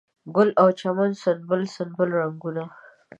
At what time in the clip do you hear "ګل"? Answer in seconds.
0.35-0.49